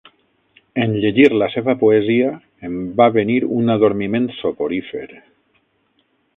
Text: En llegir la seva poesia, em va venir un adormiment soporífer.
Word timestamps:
En 0.85 0.95
llegir 1.03 1.25
la 1.41 1.49
seva 1.55 1.75
poesia, 1.83 2.31
em 2.69 2.81
va 3.03 3.09
venir 3.19 3.37
un 3.61 3.77
adormiment 3.77 4.29
soporífer. 4.41 5.07